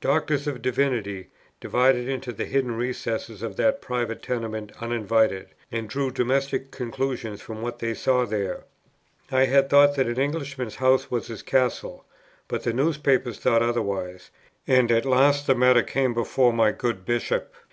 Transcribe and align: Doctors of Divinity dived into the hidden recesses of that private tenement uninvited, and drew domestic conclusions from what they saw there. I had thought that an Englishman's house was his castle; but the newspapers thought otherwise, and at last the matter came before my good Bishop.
Doctors 0.00 0.48
of 0.48 0.60
Divinity 0.60 1.28
dived 1.60 2.08
into 2.08 2.32
the 2.32 2.46
hidden 2.46 2.74
recesses 2.76 3.42
of 3.42 3.54
that 3.58 3.80
private 3.80 4.22
tenement 4.24 4.72
uninvited, 4.80 5.50
and 5.70 5.88
drew 5.88 6.10
domestic 6.10 6.72
conclusions 6.72 7.40
from 7.40 7.62
what 7.62 7.78
they 7.78 7.94
saw 7.94 8.24
there. 8.26 8.64
I 9.30 9.44
had 9.44 9.70
thought 9.70 9.94
that 9.94 10.08
an 10.08 10.18
Englishman's 10.18 10.74
house 10.74 11.12
was 11.12 11.28
his 11.28 11.42
castle; 11.42 12.04
but 12.48 12.64
the 12.64 12.72
newspapers 12.72 13.38
thought 13.38 13.62
otherwise, 13.62 14.32
and 14.66 14.90
at 14.90 15.04
last 15.04 15.46
the 15.46 15.54
matter 15.54 15.84
came 15.84 16.12
before 16.12 16.52
my 16.52 16.72
good 16.72 17.04
Bishop. 17.06 17.54